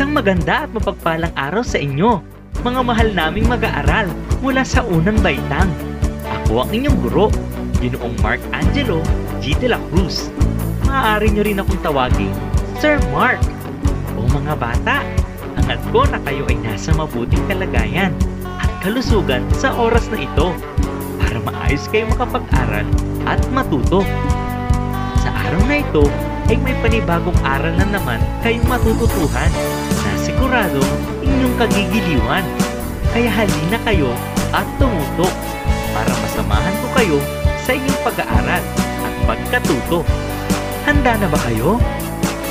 [0.00, 2.24] Isang maganda at mapagpalang araw sa inyo,
[2.64, 4.08] mga mahal naming mag-aaral
[4.40, 5.68] mula sa unang baitang.
[6.24, 7.28] Ako ang inyong guro,
[7.84, 9.04] Ginoong Mark Angelo
[9.44, 9.52] G.
[9.60, 10.32] De La Cruz.
[10.88, 12.32] Maaari nyo rin akong tawagin,
[12.80, 13.44] Sir Mark.
[14.16, 15.04] O mga bata,
[15.60, 18.16] hangad ko na kayo ay nasa mabuting kalagayan
[18.56, 20.56] at kalusugan sa oras na ito
[21.20, 22.88] para maayos kayo makapag-aral
[23.28, 24.00] at matuto.
[25.20, 26.08] Sa araw na ito
[26.48, 29.52] ay may panibagong aral na naman kayong matututuhan
[30.50, 30.82] sigurado
[31.22, 32.42] inyong kagigiliwan.
[33.14, 34.10] Kaya halina kayo
[34.50, 35.30] at tumutok
[35.94, 37.18] para masamahan ko kayo
[37.62, 40.02] sa inyong pag-aaral at pagkatuto.
[40.82, 41.78] Handa na ba kayo?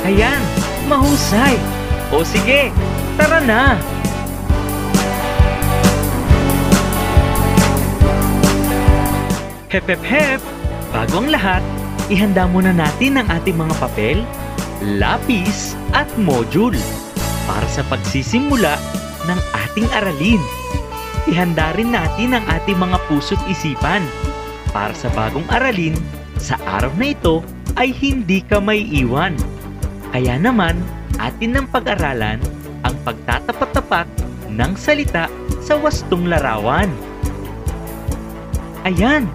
[0.08, 0.40] Ayan,
[0.88, 1.60] mahusay!
[2.08, 2.72] O sige,
[3.20, 3.76] tara na!
[9.68, 10.40] Hep hep hep!
[10.88, 11.60] Bago ang lahat,
[12.08, 14.24] ihanda muna natin ang ating mga papel,
[14.80, 16.80] lapis at module
[17.50, 18.78] para sa pagsisimula
[19.26, 20.38] ng ating aralin.
[21.26, 24.06] Ihanda rin natin ang ating mga puso't isipan
[24.70, 25.98] para sa bagong aralin
[26.38, 27.42] sa araw na ito
[27.74, 29.34] ay hindi ka may iwan.
[30.14, 30.78] Kaya naman,
[31.18, 32.38] atin ng pag-aralan
[32.86, 34.06] ang pagtatapat-tapat
[34.46, 35.26] ng salita
[35.58, 36.88] sa wastong larawan.
[38.86, 39.26] Ayan,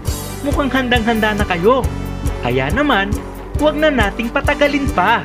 [0.42, 1.84] mukhang handang-handa na kayo.
[2.42, 3.12] Kaya naman,
[3.60, 5.22] huwag na nating patagalin pa.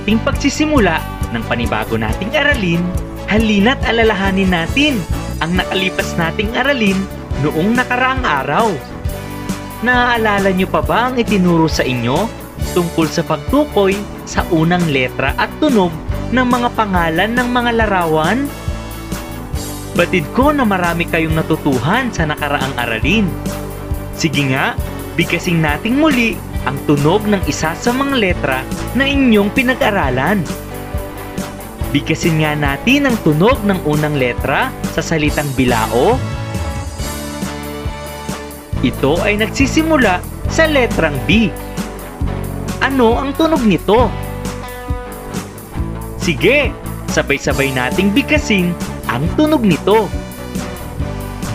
[0.00, 0.96] Ating pagsisimula
[1.36, 2.80] ng panibago nating aralin,
[3.28, 4.96] halina't alalahanin natin
[5.44, 6.96] ang nakalipas nating aralin
[7.44, 8.72] noong nakaraang araw.
[9.84, 12.16] Naaalala niyo pa ba ang itinuro sa inyo
[12.72, 13.92] tungkol sa pagtukoy
[14.24, 15.92] sa unang letra at tunog
[16.32, 18.48] ng mga pangalan ng mga larawan?
[19.92, 23.28] Batid ko na marami kayong natutuhan sa nakaraang aralin.
[24.16, 24.72] Sige nga,
[25.12, 28.58] bigkasin nating muli ang tunog ng isa sa mga letra
[28.92, 30.44] na inyong pinag-aralan.
[31.90, 36.14] Bigkasin nga natin ang tunog ng unang letra sa salitang bilao.
[38.80, 41.50] Ito ay nagsisimula sa letrang B.
[42.80, 44.08] Ano ang tunog nito?
[46.20, 46.72] Sige,
[47.10, 48.72] sabay-sabay nating bigkasin
[49.10, 50.06] ang tunog nito.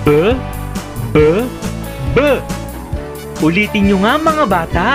[0.03, 0.35] B,
[1.15, 1.17] B,
[2.13, 2.17] B.
[3.43, 4.87] Ulitin nyo nga mga bata.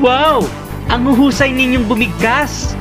[0.00, 0.48] Wow!
[0.88, 2.72] Ang husay ninyong bumigkas!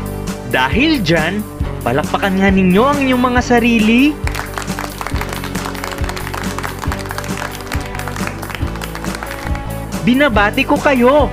[0.49, 1.43] Dahil dyan,
[1.83, 4.15] palakpakan nga ninyo ang inyong mga sarili.
[10.07, 11.27] Binabati ko kayo!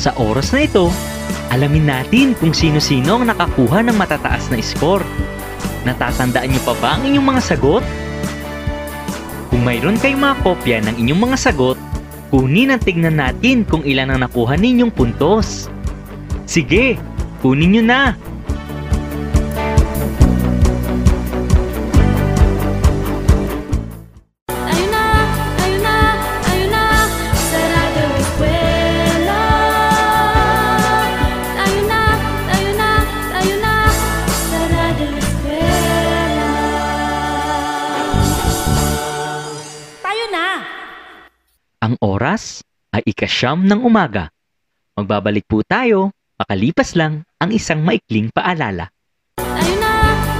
[0.00, 0.88] Sa oras na ito,
[1.52, 5.04] alamin natin kung sino-sino ang nakakuha ng matataas na score.
[5.84, 7.84] Natatandaan niyo pa ba ang inyong mga sagot?
[9.48, 11.78] Kung mayroon kayong mga kopya ng inyong mga sagot,
[12.30, 15.66] kunin at tignan natin kung ilan ang nakuha ninyong puntos.
[16.46, 17.00] Sige,
[17.42, 18.02] kunin nyo na!
[43.40, 44.28] Ikasyam ng umaga.
[45.00, 48.92] Magbabalik po tayo, pakalipas lang ang isang maikling paalala.
[49.40, 49.92] Tayo na,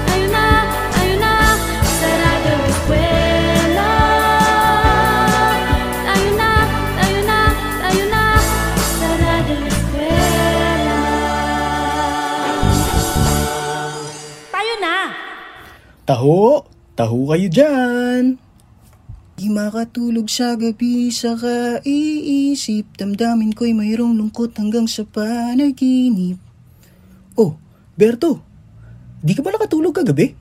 [0.04, 0.44] tayo na,
[0.92, 1.32] tayo na
[1.80, 3.92] sa Radyo Eskwela.
[6.04, 6.50] Tayo na,
[7.00, 7.38] tayo na,
[7.80, 8.24] tayo na
[8.76, 11.00] sa Radyo Eskwela.
[14.52, 14.96] Tayo na!
[16.04, 16.68] Taho!
[17.00, 18.49] Taho kayo dyan!
[19.40, 26.36] Di makatulog sa gabi sa kaiisip Damdamin ko'y mayroong lungkot hanggang sa panaginip
[27.40, 27.56] Oh,
[27.96, 28.44] Berto,
[29.24, 30.36] di ka ba nakatulog kagabi?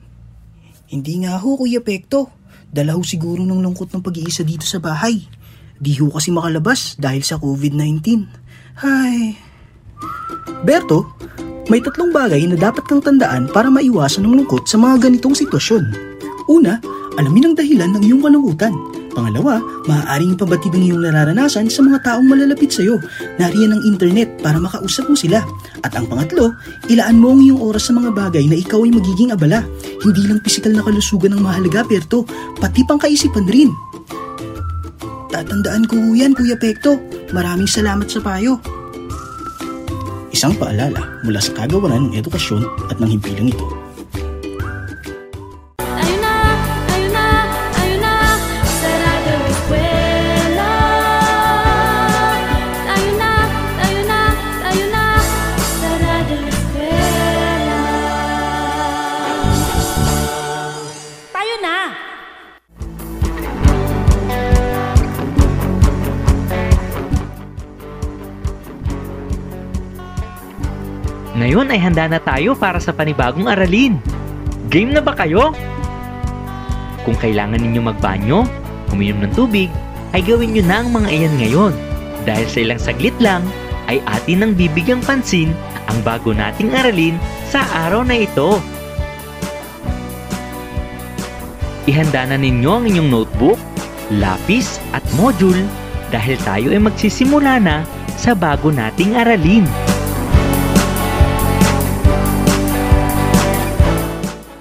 [0.92, 2.28] Hindi nga ho, Kuya Pekto.
[2.68, 5.24] Dala ho siguro ng lungkot ng pag-iisa dito sa bahay.
[5.80, 8.04] Di ho kasi makalabas dahil sa COVID-19.
[8.84, 9.32] Ay...
[10.60, 11.16] Berto,
[11.72, 15.86] May tatlong bagay na dapat kang tandaan para maiwasan ng lungkot sa mga ganitong sitwasyon.
[16.50, 16.82] Una,
[17.14, 18.89] alamin ang dahilan ng iyong kalungkutan.
[19.20, 22.96] Pangalawa, maaaring ipabatid ang iyong nararanasan sa mga taong malalapit sa iyo.
[23.36, 25.44] Nariyan ang internet para makausap mo sila.
[25.84, 26.56] At ang pangatlo,
[26.88, 29.60] ilaan mo ang iyong oras sa mga bagay na ikaw ay magiging abala.
[30.00, 32.24] Hindi lang pisikal na kalusugan ang mahalaga, Perto,
[32.56, 33.68] pati pang kaisipan rin.
[35.28, 36.96] Tatandaan ko yan, Kuya Pekto.
[37.36, 38.56] Maraming salamat sa payo.
[40.32, 43.79] Isang paalala mula sa kagawaran ng edukasyon at ng himpilang ito.
[71.70, 73.96] Ay handa na tayo para sa panibagong aralin.
[74.70, 75.54] Game na ba kayo?
[77.06, 78.44] Kung kailangan ninyo magbanyo,
[78.92, 79.70] uminom ng tubig,
[80.10, 81.72] ay gawin nyo na ang mga iyan ngayon.
[82.26, 83.46] Dahil sa ilang saglit lang,
[83.88, 85.50] ay atin nang bibigyang pansin
[85.90, 87.18] ang bago nating aralin
[87.50, 88.62] sa araw na ito.
[91.90, 93.58] Ihanda na ninyo ang inyong notebook,
[94.14, 95.66] lapis at module
[96.14, 97.82] dahil tayo ay magsisimula na
[98.14, 99.66] sa bago nating aralin.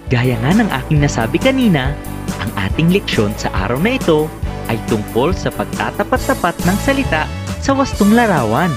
[0.10, 1.94] Gaya nga ng aking nasabi kanina,
[2.42, 4.26] ang ating leksyon sa araw na ito
[4.66, 7.30] ay tungkol sa pagtatapat-tapat ng salita
[7.62, 8.74] sa wastong larawan.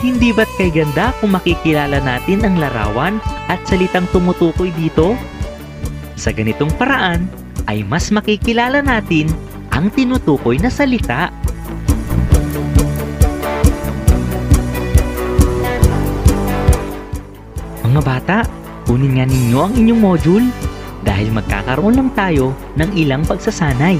[0.00, 3.20] Hindi ba't kay ganda kung makikilala natin ang larawan
[3.52, 5.12] at salitang tumutukoy dito?
[6.16, 7.28] Sa ganitong paraan,
[7.68, 9.28] ay mas makikilala natin
[9.76, 11.28] ang tinutukoy na salita.
[17.84, 18.38] Mga bata,
[18.86, 20.46] kunin nga ninyo ang inyong module
[21.02, 23.98] dahil magkakaroon lang tayo ng ilang pagsasanay.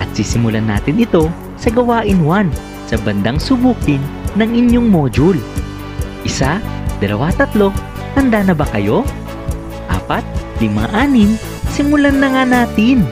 [0.00, 1.28] At sisimulan natin ito
[1.60, 4.00] sa gawain 1 sa bandang subukin
[4.36, 5.40] ng inyong module.
[6.24, 6.60] Isa,
[7.00, 7.72] dalawa, tatlo,
[8.16, 9.04] handa na ba kayo?
[9.88, 10.24] Apat,
[10.60, 11.36] lima, anim,
[11.72, 13.04] simulan na nga natin.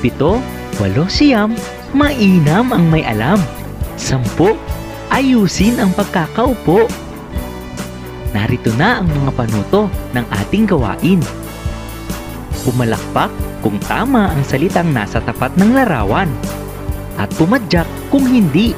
[0.00, 0.40] Pito,
[0.80, 1.56] walo, siyam,
[1.96, 3.40] mainam ang may alam.
[3.96, 4.56] Sampu,
[5.12, 6.88] ayusin ang pagkakaupo.
[8.34, 11.22] Narito na ang mga panuto ng ating gawain.
[12.66, 13.30] Pumalakpak
[13.62, 16.26] kung tama ang salitang nasa tapat ng larawan.
[17.14, 18.74] At pumadyak kung hindi.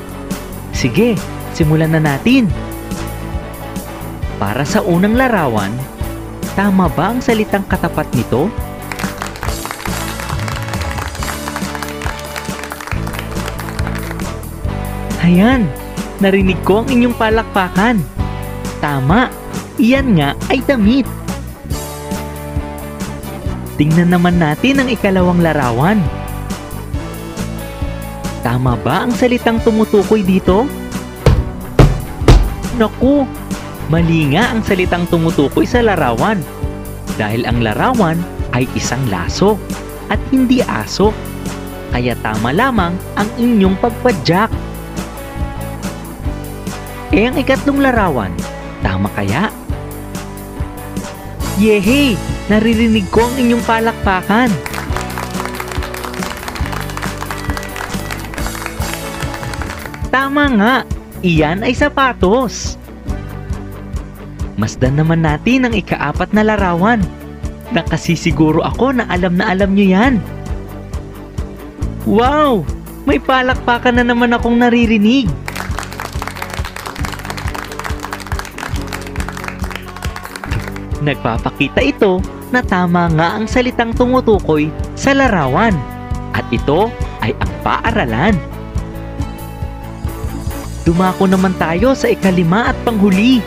[0.77, 1.17] Sige,
[1.57, 2.53] simulan na natin.
[4.37, 5.73] Para sa unang larawan,
[6.53, 8.53] tama ba ang salitang katapat nito?
[15.25, 15.65] Ayan,
[16.21, 17.99] narinig ko ang inyong palakpakan.
[18.85, 19.33] Tama,
[19.77, 21.07] iyan nga ay damit.
[23.77, 26.01] Tingnan naman natin ang ikalawang larawan.
[28.41, 30.65] Tama ba ang salitang tumutukoy dito?
[32.81, 33.29] Naku,
[33.93, 36.41] mali nga ang salitang tumutukoy sa larawan.
[37.21, 38.17] Dahil ang larawan
[38.57, 39.61] ay isang laso
[40.09, 41.13] at hindi aso.
[41.93, 44.49] Kaya tama lamang ang inyong pagpadyak.
[47.13, 48.33] Eh ang ikatlong larawan,
[48.81, 49.49] tama kaya?
[51.57, 52.21] Yehey!
[52.53, 54.53] Naririnig ko ang inyong palakpakan.
[60.13, 60.75] Tama nga,
[61.25, 62.77] iyan ay sapatos.
[64.61, 67.01] Masdan naman natin ang ikaapat na larawan.
[67.73, 70.15] Nakasisiguro ako na alam na alam nyo yan.
[72.05, 72.69] Wow!
[73.09, 75.29] May palakpakan na naman akong naririnig.
[81.07, 82.19] Nagpapakita ito
[82.51, 85.71] na tama nga ang salitang tumutukoy sa larawan.
[86.35, 86.91] At ito
[87.23, 88.35] ay ang paaralan.
[90.83, 93.39] Dumako naman tayo sa ikalima at panghuli.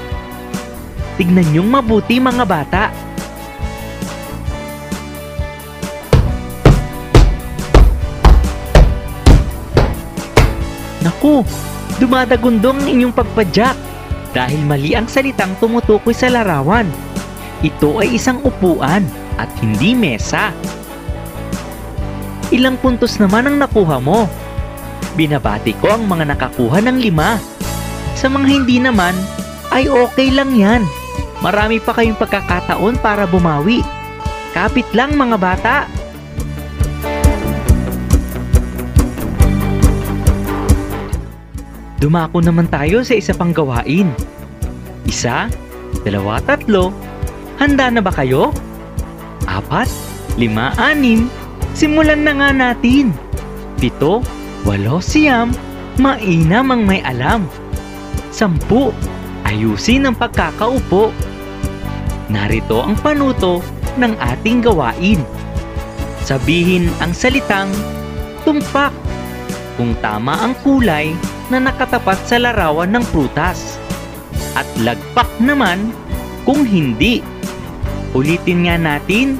[1.19, 2.83] Tignan niyong mabuti mga bata.
[11.03, 11.43] Naku,
[11.99, 13.75] dumadagundong ang inyong pagpadyak
[14.31, 16.87] dahil mali ang salitang tumutukoy sa larawan.
[17.59, 19.03] Ito ay isang upuan
[19.35, 20.55] at hindi mesa.
[22.55, 24.31] Ilang puntos naman ang nakuha mo?
[25.19, 27.35] Binabati ko ang mga nakakuha ng lima.
[28.15, 29.11] Sa mga hindi naman,
[29.75, 30.87] ay okay lang yan.
[31.43, 33.83] Marami pa kayong pagkakataon para bumawi.
[34.55, 35.75] Kapit lang mga bata.
[41.99, 44.07] Dumako naman tayo sa isa pang gawain.
[45.03, 45.51] Isa,
[46.07, 47.08] dalawa, tatlo.
[47.59, 48.55] Handa na ba kayo?
[49.43, 49.91] Apat,
[50.39, 51.27] lima, anim.
[51.75, 53.11] Simulan na nga natin.
[53.75, 54.23] Pito,
[54.63, 55.51] walo, siyam.
[55.99, 57.43] Mainam ang may alam.
[58.31, 58.95] Sampu,
[59.43, 61.11] ayusin ang pagkakaupo.
[62.31, 63.59] Narito ang panuto
[63.99, 65.19] ng ating gawain.
[66.23, 67.67] Sabihin ang salitang
[68.47, 68.95] tumpak
[69.75, 71.11] kung tama ang kulay
[71.51, 73.75] na nakatapat sa larawan ng prutas.
[74.55, 75.91] At lagpak naman
[76.47, 77.19] kung hindi.
[78.17, 79.37] Ulitin nga natin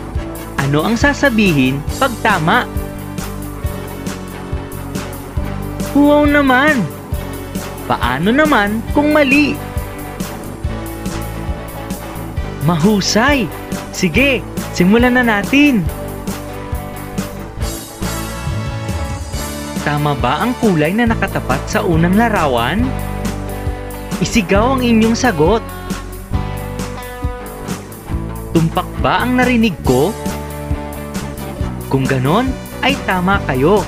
[0.60, 2.70] ano ang sasabihin pag tama.
[5.98, 6.86] Wow naman!
[7.90, 9.58] Paano naman kung mali?
[12.70, 13.50] Mahusay!
[13.90, 14.46] Sige,
[14.78, 15.82] simulan na natin!
[19.82, 22.86] Tama ba ang kulay na nakatapat sa unang larawan?
[24.22, 25.66] Isigaw ang inyong sagot.
[28.50, 30.10] Tumpak ba ang narinig ko?
[31.90, 32.50] Kung ganon,
[32.82, 33.86] ay tama kayo.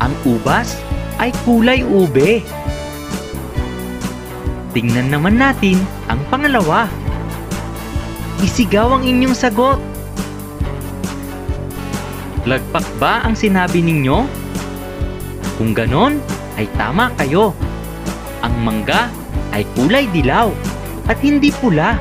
[0.00, 0.80] Ang ubas
[1.20, 2.40] ay kulay ube.
[4.72, 6.88] Tingnan naman natin ang pangalawa.
[8.40, 9.78] Isigaw ang inyong sagot.
[12.44, 14.18] Lagpak ba ang sinabi ninyo?
[15.56, 16.20] Kung ganon,
[16.60, 17.56] ay tama kayo.
[18.44, 19.08] Ang mangga
[19.54, 20.52] ay kulay dilaw
[21.08, 21.96] at hindi pula.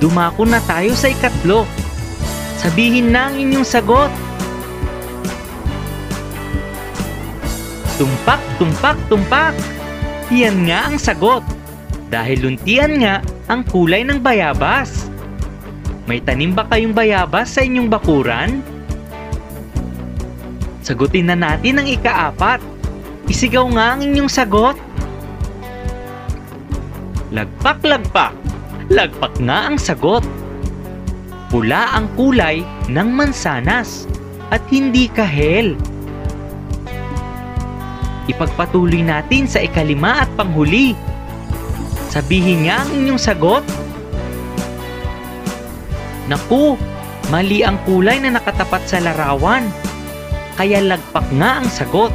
[0.00, 1.68] Dumako na tayo sa ikatlo.
[2.56, 4.08] Sabihin na ang inyong sagot.
[8.00, 9.52] Tumpak, tumpak, tumpak.
[10.32, 11.44] Yan nga ang sagot.
[12.08, 15.04] Dahil luntian nga ang kulay ng bayabas.
[16.08, 18.64] May tanim ba kayong bayabas sa inyong bakuran?
[20.80, 22.64] Sagutin na natin ang ikaapat.
[23.28, 24.80] Isigaw nga ang inyong sagot.
[27.30, 27.84] Lagpak,
[28.90, 29.38] lagpak.
[29.38, 30.26] Nga ang sagot.
[31.50, 34.06] Pula ang kulay ng mansanas
[34.50, 35.78] at hindi kahel.
[38.30, 40.94] Ipagpatuloy natin sa ikalima at panghuli.
[42.10, 43.64] Sabihin nga ang inyong sagot.
[46.30, 46.78] Naku,
[47.34, 49.66] mali ang kulay na nakatapat sa larawan.
[50.54, 52.14] Kaya lagpak nga ang sagot.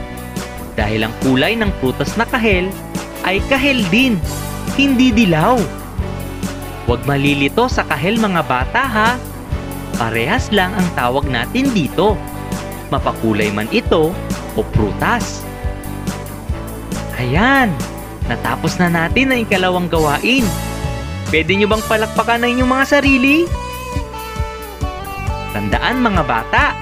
[0.80, 2.68] Dahil ang kulay ng prutas na kahel
[3.28, 4.20] ay kahel din,
[4.80, 5.60] hindi dilaw.
[6.86, 9.10] Huwag malilito sa kahel mga bata ha.
[9.98, 12.14] Parehas lang ang tawag natin dito.
[12.94, 14.14] Mapakulay man ito
[14.54, 15.42] o prutas.
[17.18, 17.74] Ayan,
[18.30, 20.46] natapos na natin ang ikalawang gawain.
[21.34, 23.50] Pwede nyo bang palakpakan na inyong mga sarili?
[25.56, 26.78] Tandaan mga bata,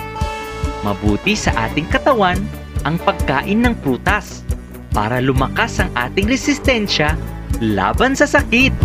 [0.84, 2.42] mabuti sa ating katawan
[2.84, 4.44] ang pagkain ng prutas
[4.92, 7.16] para lumakas ang ating resistensya
[7.64, 8.76] laban sa sakit.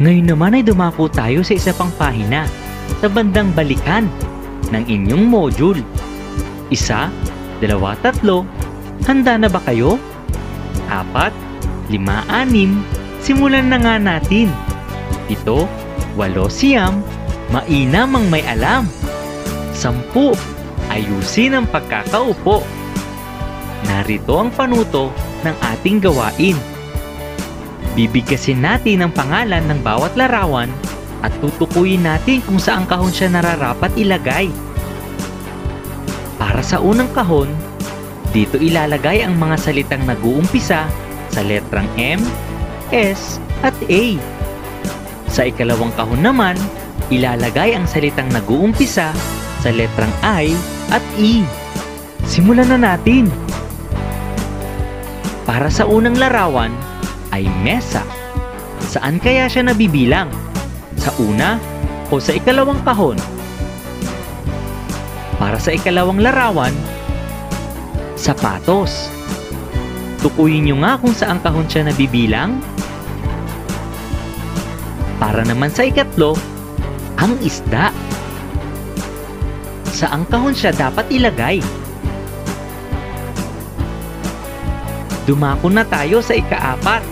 [0.00, 2.48] Ngayon naman ay dumako tayo sa isa pang pahina
[3.04, 4.08] sa bandang balikan
[4.72, 5.84] ng inyong module.
[6.72, 7.12] Isa,
[7.60, 8.48] dalawa, tatlo,
[9.04, 10.00] handa na ba kayo?
[10.88, 11.36] Apat,
[11.92, 12.80] lima, anim,
[13.20, 14.48] simulan na nga natin.
[15.28, 15.68] Pito,
[16.16, 17.04] walo, siyam,
[17.52, 18.88] mainam ang may alam.
[19.76, 20.32] Sampu,
[20.88, 22.64] ayusin ang pagkakaupo.
[23.84, 25.12] Narito ang panuto
[25.44, 26.56] ng ating gawain.
[27.98, 30.70] Bibigkasin natin ang pangalan ng bawat larawan
[31.26, 34.48] at tutukuyin natin kung saan kahon siya nararapat ilagay.
[36.38, 37.50] Para sa unang kahon,
[38.30, 40.86] dito ilalagay ang mga salitang nag-uumpisa
[41.30, 42.22] sa letrang M,
[42.94, 44.16] S, at A.
[45.26, 46.54] Sa ikalawang kahon naman,
[47.10, 49.10] ilalagay ang salitang nag-uumpisa
[49.60, 50.54] sa letrang I
[50.94, 51.42] at E.
[52.24, 53.26] Simulan na natin!
[55.44, 56.70] Para sa unang larawan
[57.30, 58.02] ay mesa.
[58.90, 60.30] Saan kaya siya nabibilang?
[60.98, 61.56] Sa una
[62.10, 63.18] o sa ikalawang kahon?
[65.40, 66.74] Para sa ikalawang larawan,
[68.18, 69.08] sapatos.
[70.20, 72.60] Tukuyin nyo nga kung saan kahon siya nabibilang.
[75.16, 76.36] Para naman sa ikatlo,
[77.16, 77.88] ang isda.
[79.88, 81.60] Saang kahon siya dapat ilagay?
[85.28, 87.04] Dumako na tayo sa ikaapat,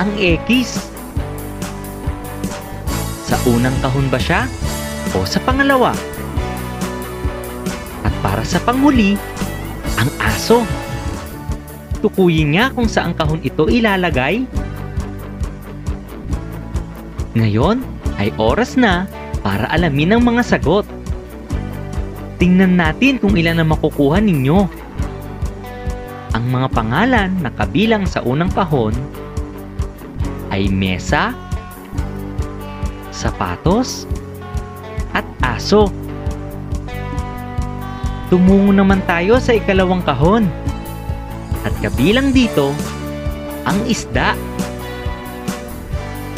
[0.00, 0.80] ang X.
[3.28, 4.48] Sa unang kahon ba siya
[5.12, 5.92] o sa pangalawa?
[8.00, 9.20] At para sa panghuli,
[10.00, 10.64] ang aso.
[12.00, 14.48] Tukuyin nga kung saang kahon ito ilalagay.
[17.36, 17.84] Ngayon
[18.16, 19.04] ay oras na
[19.44, 20.88] para alamin ang mga sagot.
[22.40, 24.64] Tingnan natin kung ilan ang makukuha ninyo.
[26.32, 28.96] Ang mga pangalan na kabilang sa unang kahon
[30.50, 31.32] ay mesa,
[33.14, 34.04] sapatos,
[35.14, 35.90] at aso.
[38.30, 40.46] Tumungo naman tayo sa ikalawang kahon.
[41.66, 42.70] At kabilang dito,
[43.66, 44.38] ang isda.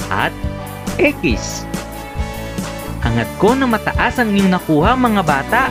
[0.09, 0.33] At
[0.97, 1.65] X.
[3.05, 5.63] Hangat ko na mataas ang inyong nakuha mga bata.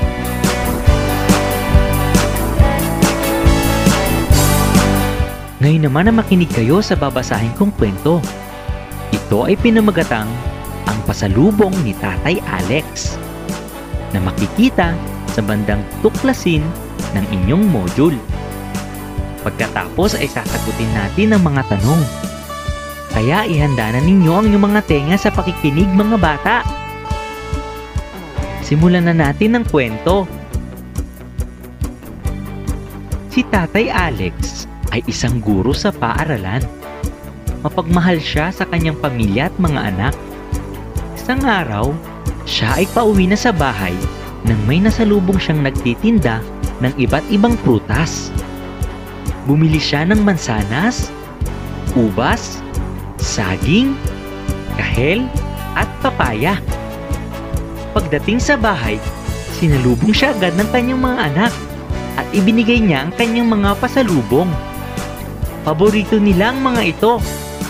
[5.62, 8.18] Ngayon naman na makinig kayo sa babasahin kong kwento.
[9.14, 10.26] Ito ay pinamagatang
[10.90, 13.14] ang pasalubong ni Tatay Alex
[14.10, 14.98] na makikita
[15.30, 16.66] sa bandang tuklasin
[17.14, 18.18] ng inyong module.
[19.46, 22.02] Pagkatapos ay sasagutin natin ang mga tanong.
[23.14, 26.66] Kaya ihanda na ninyo ang inyong mga tenga sa pakikinig mga bata.
[28.66, 30.26] Simulan na natin ang kwento.
[33.30, 36.64] Si Tatay Alex ay isang guro sa paaralan.
[37.64, 40.14] Mapagmahal siya sa kanyang pamilya at mga anak.
[41.16, 41.94] Isang araw,
[42.44, 43.94] siya ay pauwi na sa bahay
[44.46, 46.42] nang may nasalubong siyang nagtitinda
[46.82, 48.34] ng iba't ibang prutas.
[49.46, 51.14] Bumili siya ng mansanas,
[51.94, 52.62] ubas,
[53.22, 53.94] saging,
[54.78, 55.30] kahel,
[55.78, 56.58] at papaya.
[57.94, 58.98] Pagdating sa bahay,
[59.60, 61.54] sinalubong siya agad ng kanyang mga anak
[62.18, 64.50] at ibinigay niya ang kanyang mga pasalubong.
[65.62, 67.22] Paborito nila ang mga ito,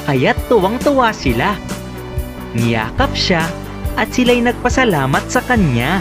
[0.08, 1.60] kaya't tuwang-tuwa sila.
[2.56, 3.44] Niyakap siya
[4.00, 6.00] at sila'y nagpasalamat sa kanya.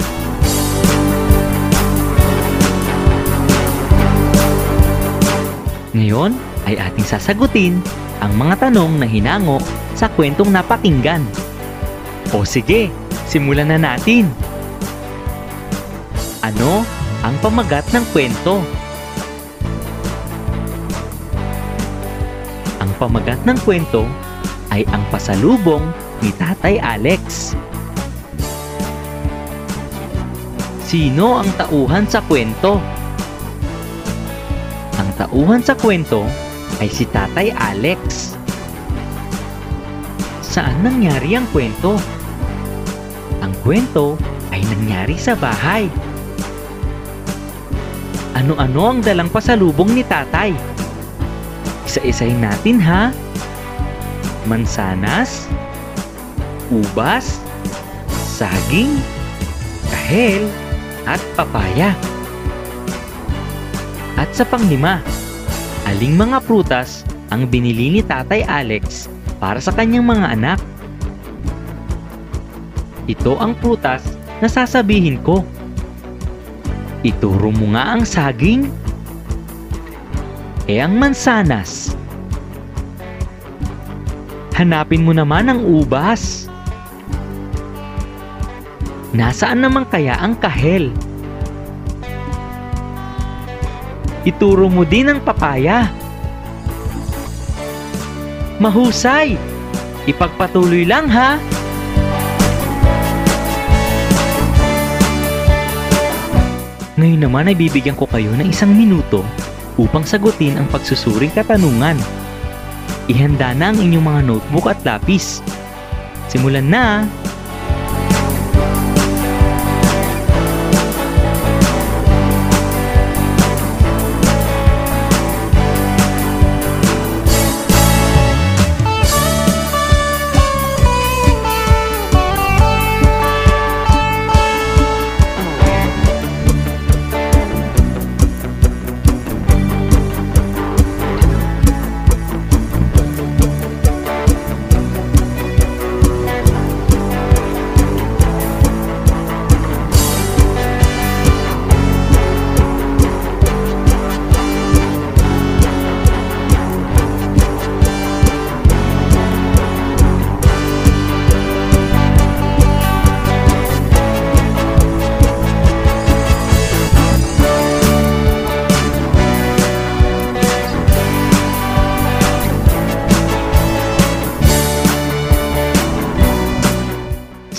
[5.90, 6.30] Ngayon
[6.70, 7.82] ay ating sasagutin
[8.22, 9.58] ang mga tanong na hinango
[9.98, 11.26] sa kwentong napakinggan.
[12.30, 12.94] O sige,
[13.26, 14.30] simulan na natin.
[16.46, 16.86] Ano
[17.26, 18.62] ang pamagat ng kwento?
[23.00, 24.04] Pamagat ng kwento
[24.68, 25.80] ay ang pasalubong
[26.20, 27.56] ni Tatay Alex.
[30.84, 32.76] Sino ang tauhan sa kwento?
[35.00, 36.20] Ang tauhan sa kwento
[36.76, 38.36] ay si Tatay Alex.
[40.44, 41.96] Saan nangyari ang kwento?
[43.40, 44.20] Ang kwento
[44.52, 45.88] ay nangyari sa bahay.
[48.36, 50.69] Ano-ano ang dalang pasalubong ni tatay?
[51.90, 53.10] Isa-isayin natin ha.
[54.46, 55.50] Mansanas,
[56.70, 57.42] ubas,
[58.14, 58.94] saging,
[59.90, 60.46] kahel,
[61.02, 61.90] at papaya.
[64.14, 65.02] At sa panglima,
[65.90, 67.02] aling mga prutas
[67.34, 69.10] ang binili ni Tatay Alex
[69.42, 70.62] para sa kanyang mga anak?
[73.10, 74.06] Ito ang prutas
[74.38, 75.42] na sasabihin ko.
[77.02, 78.70] Ituro mo nga ang saging.
[80.70, 81.98] E ang mansanas.
[84.54, 86.46] Hanapin mo naman ang ubas.
[89.10, 90.94] Nasaan naman kaya ang kahel?
[94.22, 95.90] Ituro mo din ang papaya.
[98.62, 99.34] Mahusay!
[100.06, 101.34] Ipagpatuloy lang ha!
[106.94, 109.26] Ngayon naman ay bibigyan ko kayo ng isang minuto
[109.78, 111.98] upang sagutin ang pagsusuring katanungan.
[113.06, 115.44] Ihanda na ang inyong mga notebook at lapis.
[116.30, 117.06] Simulan na!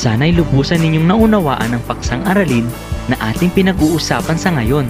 [0.02, 2.66] Sana'y lubusan ninyong naunawaan ang paksang aralin
[3.06, 4.90] na ating pinag-uusapan sa ngayon.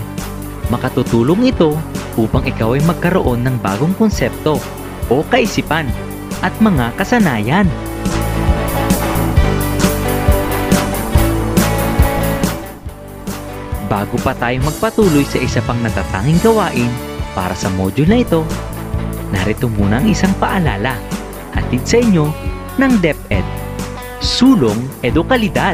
[0.71, 1.75] Makatutulong ito
[2.15, 4.55] upang ikaw ay magkaroon ng bagong konsepto
[5.11, 5.83] o kaisipan
[6.39, 7.67] at mga kasanayan.
[13.91, 16.87] Bago pa tayo magpatuloy sa isa pang natatanging gawain,
[17.31, 18.43] Para sa module na ito,
[19.31, 20.99] narito muna ang isang paalala.
[21.55, 22.27] Hatid sa inyo
[22.75, 23.60] ng DepEd.
[24.21, 25.73] Sulong Edukalidad.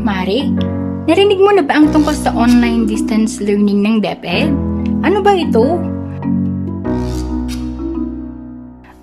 [0.00, 0.48] Mari,
[1.04, 4.48] narinig mo na ba ang tungkol sa online distance learning ng DepEd?
[5.04, 5.76] Ano ba ito?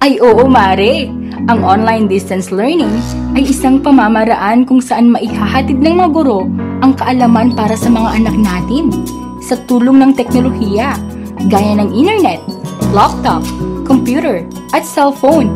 [0.10, 1.06] Ay oo, Mare.
[1.54, 2.90] Ang online distance learning
[3.38, 6.50] ay isang pamamaraan kung saan maihahatid ng mga guro
[6.82, 8.90] ang kaalaman para sa mga anak natin
[9.38, 10.98] sa tulong ng teknolohiya
[11.46, 12.42] gaya ng internet,
[12.90, 13.46] laptop,
[13.86, 14.42] computer,
[14.74, 15.54] at cellphone.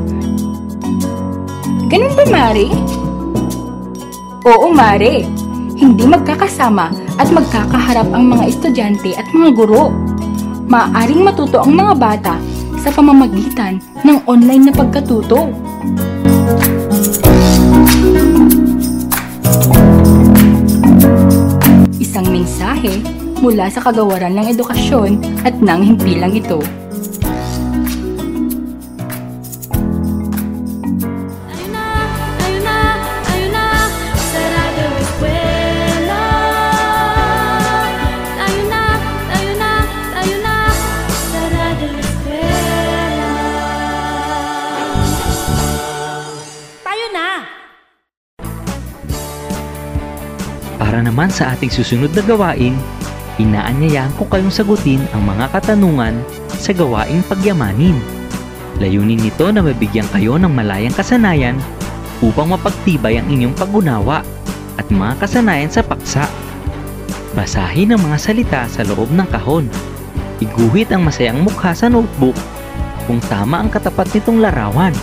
[1.89, 2.69] Ganun ba, Mare?
[4.53, 5.25] Oo, Mare.
[5.81, 9.89] Hindi magkakasama at magkakaharap ang mga estudyante at mga guro.
[10.69, 12.52] Maaaring matuto ang mga bata
[12.84, 15.48] sa pamamagitan ng online na pagkatuto.
[21.96, 23.00] Isang mensahe
[23.39, 26.60] mula sa kagawaran ng edukasyon at ng himpilang ito.
[51.13, 52.73] Naman sa ating susunod na gawain,
[53.38, 56.17] inaanyayahan ko kayong sagutin ang mga katanungan
[56.58, 57.93] sa gawaing pagyamanin.
[58.82, 61.54] Layunin nito na mabigyan kayo ng malayang kasanayan
[62.17, 64.26] upang mapagtibay ang inyong pag-unawa
[64.82, 66.26] at mga kasanayan sa paksa.
[67.38, 69.69] Basahin ang mga salita sa loob ng kahon.
[70.41, 72.34] Iguhit ang masayang mukha sa notebook
[73.06, 74.97] kung tama ang katapat nitong larawan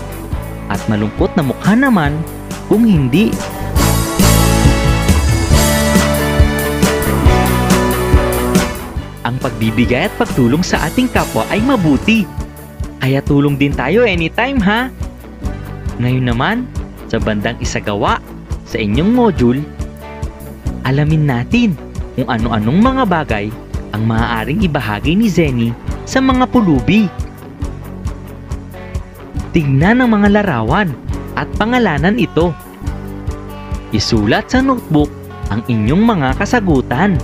[0.67, 2.19] at malungkot na mukha naman
[2.67, 3.31] kung hindi.
[9.29, 12.25] Ang pagbibigay at pagtulong sa ating kapwa ay mabuti.
[13.01, 14.89] Kaya tulong din tayo anytime ha.
[16.01, 16.57] Ngayon naman,
[17.11, 18.23] sa bandang isagawa
[18.65, 19.61] sa inyong module,
[20.87, 21.77] alamin natin
[22.17, 23.47] kung ano-anong mga bagay
[23.91, 25.71] ang maaaring ibahagi ni Zenny
[26.07, 27.11] sa mga pulubi.
[29.51, 30.95] Tignan ang mga larawan
[31.35, 32.55] at pangalanan ito.
[33.91, 35.11] Isulat sa notebook
[35.51, 37.19] ang inyong mga kasagutan.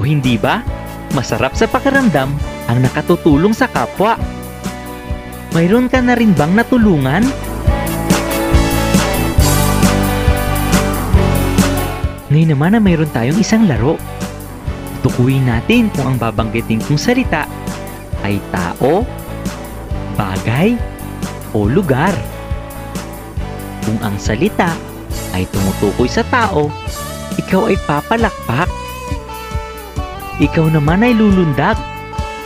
[0.00, 0.64] Hindi ba?
[1.12, 2.30] Masarap sa pakiramdam
[2.70, 4.14] ang nakatutulong sa kapwa.
[5.50, 7.26] Mayroon ka na rin bang natulungan?
[12.30, 13.98] Ngayon naman na mayroon tayong isang laro.
[15.02, 17.50] Tukuyin natin kung ang babanggitin kong salita
[18.22, 19.02] ay tao,
[20.14, 20.78] bagay,
[21.50, 22.14] o lugar.
[23.82, 24.70] Kung ang salita
[25.34, 26.70] ay tumutukoy sa tao,
[27.34, 28.79] ikaw ay papalakpak.
[30.40, 31.76] Ikaw naman ay lulundag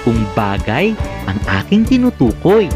[0.03, 0.99] kung bagay
[1.31, 2.67] ang aking tinutukoy.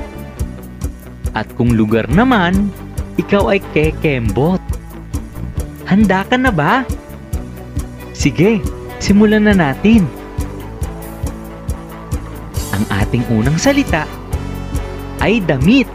[1.35, 2.71] At kung lugar naman,
[3.19, 4.63] ikaw ay kekembot.
[5.91, 6.87] Handa ka na ba?
[8.15, 8.63] Sige,
[9.03, 10.07] simulan na natin.
[12.79, 14.07] Ang ating unang salita
[15.19, 15.91] ay damit.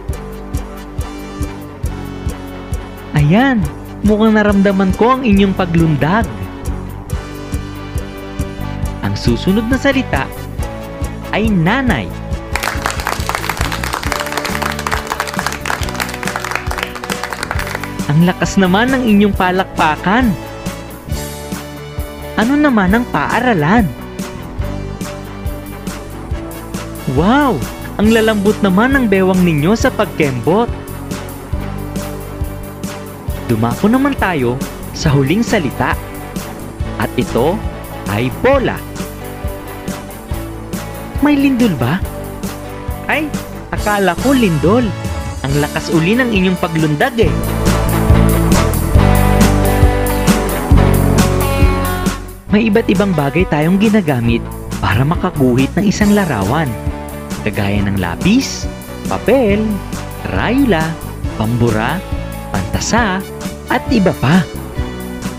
[3.16, 3.64] Ayan,
[4.04, 6.28] mukhang naramdaman ko ang inyong paglundag.
[9.13, 10.26] Ang susunod na salita
[11.30, 12.10] ay nanay.
[18.10, 20.34] Ang lakas naman ng inyong palakpakan.
[22.41, 23.86] Ano naman ang paaralan?
[27.13, 27.62] Wow!
[28.02, 30.73] Ang lalambot naman ng bewang ninyo sa pagkembot.
[33.45, 34.58] Dumako naman tayo
[34.97, 35.93] sa huling salita.
[36.97, 37.62] At ito
[38.10, 38.92] ay bola.
[41.24, 42.04] May lindol ba?
[43.08, 43.32] Ay,
[43.72, 44.84] akala ko lindol.
[45.48, 47.32] Ang lakas uli ng inyong paglundag eh.
[52.52, 54.44] May iba't ibang bagay tayong ginagamit
[54.84, 56.68] para makaguhit ng isang larawan.
[57.48, 58.68] Kagaya ng lapis,
[59.08, 59.64] papel,
[60.36, 60.92] rayula,
[61.40, 62.04] pambura,
[62.52, 63.24] pantasa,
[63.72, 64.44] at iba pa.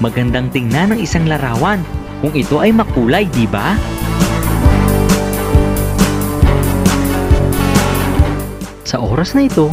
[0.01, 1.85] Magandang tingnan ng isang larawan
[2.25, 3.77] kung ito ay makulay, di ba?
[8.85, 9.73] Sa oras na ito,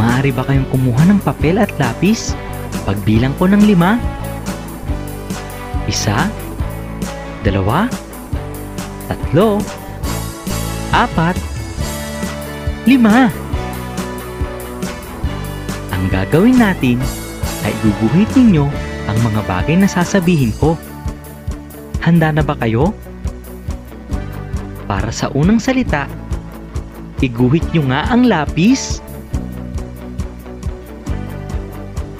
[0.00, 2.32] maaari ba kayong kumuha ng papel at lapis?
[2.88, 4.00] Pagbilang ko ng lima.
[5.84, 6.32] Isa,
[7.44, 7.84] dalawa,
[9.12, 9.60] tatlo,
[10.90, 11.36] apat,
[12.88, 13.28] lima.
[15.92, 16.96] Ang gagawin natin
[17.60, 18.64] ay guguhit ninyo
[19.06, 20.80] ang mga bagay na sasabihin ko.
[22.00, 22.96] Handa na ba kayo?
[24.88, 26.08] Para sa unang salita,
[27.24, 29.00] iguhit nyo nga ang lapis.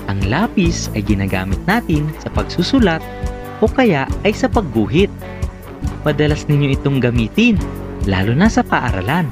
[0.07, 3.03] Ang lapis ay ginagamit natin sa pagsusulat
[3.61, 5.11] o kaya ay sa pagguhit.
[6.07, 7.59] Madalas ninyo itong gamitin,
[8.07, 9.27] lalo na sa paaralan.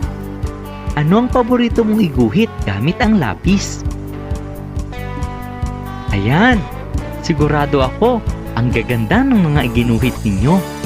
[0.94, 3.82] Ano ang paborito mong iguhit gamit ang lapis?
[6.14, 6.62] Ayan,
[7.26, 8.22] sigurado ako
[8.54, 10.83] ang gaganda ng mga iginuhit ninyo.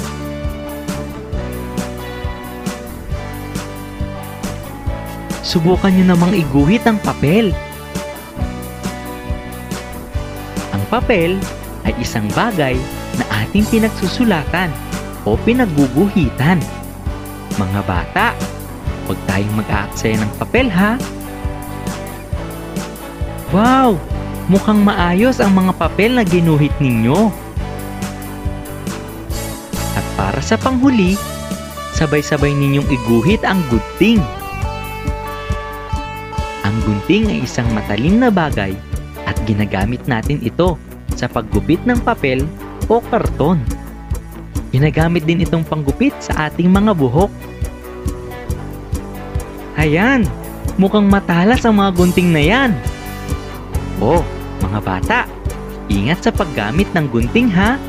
[5.48, 7.56] Subukan nyo namang iguhit ang papel.
[10.76, 11.40] Ang papel
[11.88, 12.76] ay isang bagay
[13.16, 14.68] na ating pinagsusulatan
[15.24, 16.60] o pinagguguhitan.
[17.56, 18.36] Mga bata,
[19.08, 21.00] huwag tayong mag-aaksaya ng papel ha.
[23.48, 23.96] Wow!
[24.52, 27.32] Mukhang maayos ang mga papel na ginuhit ninyo.
[29.96, 31.16] At para sa panghuli,
[31.96, 34.20] sabay-sabay ninyong iguhit ang gunting.
[34.20, 34.37] Ang
[37.08, 38.76] gunting ay isang matalim na bagay
[39.24, 40.76] at ginagamit natin ito
[41.16, 42.44] sa paggupit ng papel
[42.84, 43.56] o karton.
[44.76, 47.32] Ginagamit din itong panggupit sa ating mga buhok.
[49.80, 50.28] Ayan,
[50.76, 52.76] mukhang matalas ang mga gunting na yan.
[54.04, 54.20] Oh,
[54.60, 55.18] mga bata,
[55.88, 57.80] ingat sa paggamit ng gunting ha.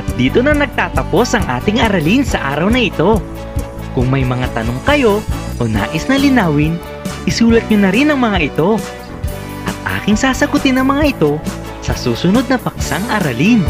[0.00, 3.20] At dito na nagtatapos ang ating aralin sa araw na ito.
[3.92, 5.20] Kung may mga tanong kayo
[5.60, 6.80] o nais na linawin,
[7.28, 8.80] isulat nyo na rin ang mga ito.
[9.68, 11.36] At aking sasagutin ang mga ito
[11.84, 13.60] sa susunod na paksang aralin.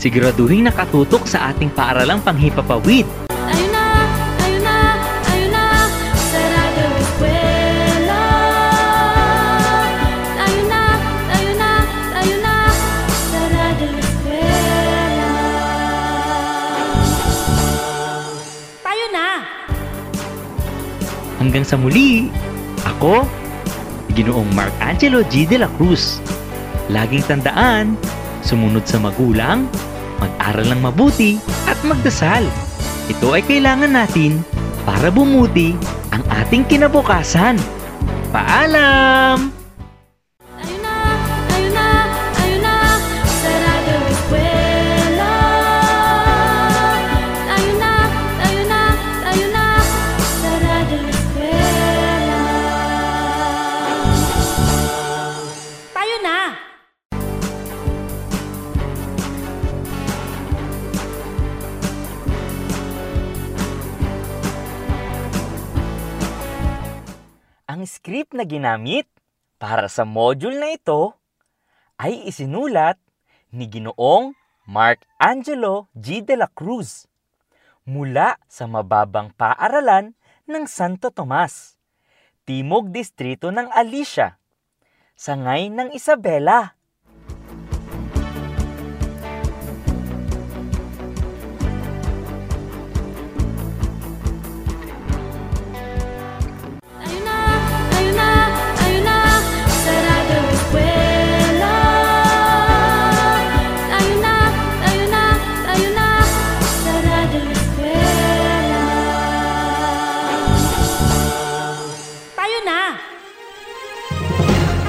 [0.00, 3.04] Siguraduhin nakatutok sa ating paaralang panghipapawid.
[21.50, 22.30] Hanggang sa muli,
[22.86, 23.26] ako,
[24.14, 25.50] Ginoong Mark Angelo G.
[25.50, 26.22] De La Cruz.
[26.86, 27.98] Laging tandaan,
[28.46, 29.66] sumunod sa magulang,
[30.22, 32.46] mag-aral ng mabuti at magdasal.
[33.10, 34.46] Ito ay kailangan natin
[34.86, 35.74] para bumuti
[36.14, 37.58] ang ating kinabukasan.
[38.30, 39.59] Paalam!
[68.00, 69.04] Script na ginamit
[69.60, 71.12] para sa module na ito
[72.00, 72.96] ay isinulat
[73.52, 74.32] ni Ginoong
[74.64, 76.24] Mark Angelo G.
[76.24, 77.04] De La Cruz
[77.84, 80.16] mula sa mababang paaralan
[80.48, 81.76] ng Santo Tomas,
[82.48, 84.40] Timog Distrito ng Alicia,
[85.12, 86.79] sangay ng Isabela.